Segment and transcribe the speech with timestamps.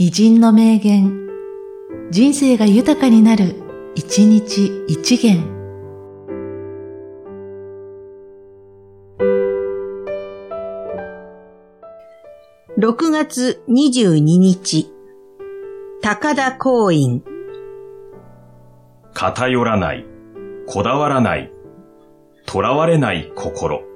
[0.00, 1.26] 偉人の名言、
[2.12, 3.56] 人生が豊かになる、
[3.96, 5.42] 一日一元。
[12.78, 14.88] 6月22日、
[16.00, 17.24] 高田公院。
[19.14, 20.06] 偏らない、
[20.68, 21.52] こだわらない、
[22.46, 23.87] 囚われない心。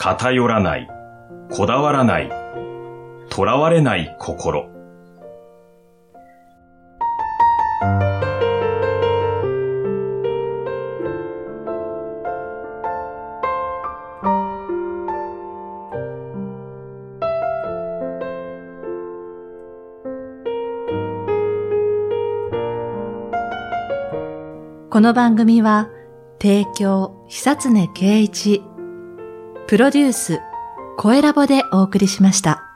[0.00, 0.88] 偏らない、
[1.50, 2.30] こだわらない、
[3.34, 4.70] 囚われない心。
[24.90, 25.88] この番組は、
[26.40, 28.62] 提供、久常圭一、
[29.68, 30.40] プロデュース、
[30.96, 32.67] 声ラボでお送りしました。